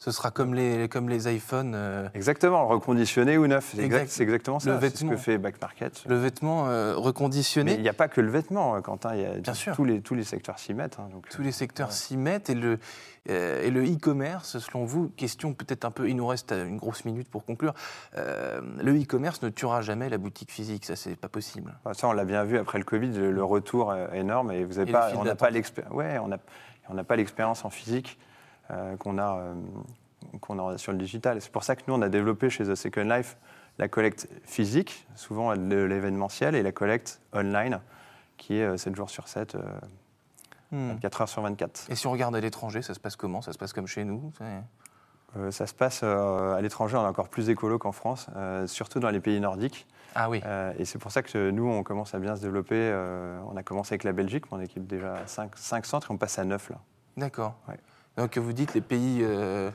Ce 0.00 0.12
sera 0.12 0.30
comme 0.30 0.54
les, 0.54 0.88
comme 0.88 1.08
les 1.08 1.28
iPhones. 1.34 1.72
euh, 1.74 2.08
Exactement, 2.14 2.66
reconditionné 2.68 3.36
ou 3.36 3.48
neuf. 3.48 3.72
C'est 3.74 3.82
Exact. 3.82 4.02
exact- 4.02 4.20
exactement 4.20 4.60
ça. 4.60 4.78
C'est 4.80 4.96
ce 4.96 5.04
que 5.04 5.16
fait 5.16 5.38
Back 5.38 5.60
Market. 5.60 6.04
le 6.06 6.14
vêtement 6.16 6.68
euh, 6.68 6.94
Mais 6.94 7.02
reconditionné. 7.02 7.74
il 7.74 7.82
n'y 7.82 7.88
a 7.88 7.92
pas 7.92 8.06
que 8.06 8.20
le 8.20 8.30
vêtement, 8.30 8.76
euh, 8.76 8.80
Quentin. 8.80 9.16
Il 9.16 9.22
y 9.22 9.24
a 9.26 9.32
Bien 9.38 9.54
sûr. 9.54 9.74
Tous, 9.74 9.84
les, 9.84 10.00
tous 10.00 10.14
les 10.14 10.22
secteurs 10.22 10.60
s'y 10.60 10.72
mettent. 10.72 10.98
hein, 11.00 11.08
donc, 11.12 11.28
Tous 11.28 11.42
les 11.42 11.50
secteurs 11.50 11.88
Ouais. 11.88 11.94
s'y 11.94 12.16
mettent 12.16 12.48
et 12.48 12.54
le 12.54 12.78
euh, 13.30 13.62
et 13.62 13.70
le 13.70 13.84
e-commerce, 13.84 14.58
selon 14.58 14.84
vous, 14.86 15.08
question 15.10 15.52
peut-être 15.52 15.84
un 15.84 15.90
peu, 15.90 16.08
il 16.08 16.16
nous 16.16 16.26
reste 16.26 16.52
une 16.52 16.78
grosse 16.78 17.04
minute 17.04 17.28
pour 17.28 17.44
conclure. 17.44 17.74
le 18.16 19.02
e-commerce 19.02 19.42
ne 19.42 19.48
tuera 19.50 19.82
jamais 19.82 20.08
la 20.08 20.16
boutique 20.16 20.50
physique, 20.50 20.86
ça 20.86 20.96
c'est 20.96 21.14
pas 21.16 21.28
possible. 21.28 21.74
Enfin, 21.84 21.92
Ça, 21.92 22.08
on 22.08 22.12
l'a 22.12 22.24
bien 22.24 22.44
vu 22.44 22.56
après 22.56 22.78
le 22.78 22.84
Covid, 22.84 23.10
le, 23.10 23.44
retour 23.44 23.92
est 23.94 24.18
énorme 24.20 24.52
et 24.52 24.64
vous 24.64 24.78
avez 24.78 24.88
Et 24.88 24.92
pas, 24.92 25.10
on 25.16 25.24
n'a 25.24 25.34
pas 25.34 25.50
l'expérience. 25.50 25.92
Ouais, 25.92 26.18
on 26.22 26.32
a- 26.32 26.38
on 26.88 26.94
n'a 26.94 27.04
pas 27.04 27.16
l'expérience 27.16 27.66
en 27.66 27.70
physique 27.70 28.18
qu'on 28.98 29.18
a, 29.18 29.38
euh, 29.38 29.54
qu'on 30.40 30.68
a 30.68 30.78
sur 30.78 30.92
le 30.92 30.98
digital. 30.98 31.36
Et 31.36 31.40
c'est 31.40 31.52
pour 31.52 31.64
ça 31.64 31.76
que 31.76 31.82
nous, 31.88 31.94
on 31.94 32.02
a 32.02 32.08
développé 32.08 32.50
chez 32.50 32.64
The 32.64 32.74
Second 32.74 33.04
Life 33.04 33.36
la 33.78 33.86
collecte 33.88 34.28
physique, 34.44 35.06
souvent 35.14 35.54
de 35.56 35.76
l'événementiel, 35.76 36.54
et 36.56 36.62
la 36.64 36.72
collecte 36.72 37.20
online, 37.32 37.80
qui 38.36 38.56
est 38.58 38.64
euh, 38.64 38.76
7 38.76 38.94
jours 38.96 39.10
sur 39.10 39.28
7, 39.28 39.54
euh, 39.54 39.60
Hmm. 40.70 40.88
24 40.90 41.20
heures 41.22 41.28
sur 41.30 41.40
24. 41.40 41.86
Et 41.88 41.94
si 41.94 42.06
on 42.06 42.10
regarde 42.10 42.36
à 42.36 42.40
l'étranger, 42.40 42.82
ça 42.82 42.92
se 42.92 43.00
passe 43.00 43.16
comment? 43.16 43.40
Ça 43.40 43.54
se 43.54 43.58
passe 43.58 43.72
comme 43.72 43.86
chez 43.86 44.04
nous? 44.04 44.30
Euh, 45.38 45.50
ça 45.50 45.66
se 45.66 45.72
passe 45.72 46.00
euh, 46.04 46.52
à 46.54 46.60
l'étranger, 46.60 46.98
on 46.98 47.04
est 47.04 47.08
encore 47.08 47.30
plus 47.30 47.48
écolo 47.48 47.78
qu'en 47.78 47.92
France, 47.92 48.26
euh, 48.36 48.66
surtout 48.66 49.00
dans 49.00 49.08
les 49.08 49.20
pays 49.20 49.40
nordiques. 49.40 49.86
Ah 50.14 50.28
oui. 50.28 50.42
Euh, 50.44 50.74
et 50.78 50.84
c'est 50.84 50.98
pour 50.98 51.10
ça 51.10 51.22
que 51.22 51.50
nous, 51.50 51.66
on 51.66 51.82
commence 51.82 52.14
à 52.14 52.18
bien 52.18 52.36
se 52.36 52.42
développer. 52.42 52.74
euh, 52.76 53.40
on 53.50 53.56
a 53.56 53.62
commencé 53.62 53.94
avec 53.94 54.04
la 54.04 54.12
Belgique, 54.12 54.44
on 54.50 54.60
équipe 54.60 54.86
déjà 54.86 55.14
5, 55.26 55.56
centres 55.86 56.10
et 56.10 56.14
on 56.14 56.18
passe 56.18 56.38
à 56.38 56.44
9 56.44 56.68
là. 56.68 56.76
D'accord. 57.16 57.54
Ouais. 57.66 57.78
Donc 58.18 58.36
vous 58.36 58.52
dites 58.52 58.74
les 58.74 58.80
pays, 58.80 59.20
euh, 59.22 59.70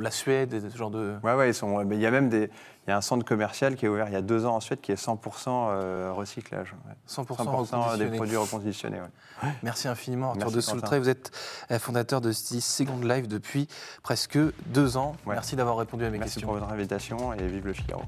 la 0.00 0.10
Suède, 0.10 0.68
ce 0.70 0.76
genre 0.76 0.90
de. 0.90 1.16
Ouais, 1.24 1.34
ouais, 1.34 1.50
ils 1.50 1.54
sont. 1.54 1.84
mais 1.84 1.96
Il 1.96 2.00
y 2.00 2.06
a 2.06 2.10
même 2.10 2.28
des. 2.28 2.50
Il 2.86 2.90
y 2.90 2.92
a 2.92 2.96
un 2.98 3.00
centre 3.00 3.24
commercial 3.24 3.76
qui 3.76 3.86
est 3.86 3.88
ouvert 3.88 4.08
il 4.08 4.12
y 4.12 4.16
a 4.16 4.20
deux 4.20 4.44
ans 4.44 4.56
en 4.56 4.60
Suède 4.60 4.78
qui 4.82 4.92
est 4.92 5.02
100% 5.02 5.16
euh, 5.48 6.12
recyclage. 6.12 6.74
ouais. 6.86 6.92
100%, 7.08 7.24
100% 7.24 7.36
des 7.38 7.46
reconditionné. 7.46 8.16
produits 8.16 8.36
reconditionnés. 8.36 9.00
ouais. 9.00 9.48
Merci 9.62 9.88
infiniment, 9.88 10.28
Arthur 10.32 10.42
Merci, 10.44 10.56
de. 10.56 10.60
Soultray. 10.60 10.98
Vous 10.98 11.08
êtes 11.08 11.30
euh, 11.70 11.78
fondateur 11.78 12.20
de 12.20 12.30
Second 12.32 12.98
Life 13.00 13.26
depuis 13.26 13.68
presque 14.02 14.38
deux 14.66 14.98
ans. 14.98 15.16
Ouais. 15.24 15.32
Merci 15.34 15.56
d'avoir 15.56 15.78
répondu 15.78 16.04
à 16.04 16.10
mes 16.10 16.18
Merci 16.18 16.34
questions. 16.34 16.48
pour 16.48 16.58
votre 16.58 16.70
invitation 16.70 17.32
et 17.32 17.46
vive 17.46 17.64
le 17.66 17.72
Figaro. 17.72 18.02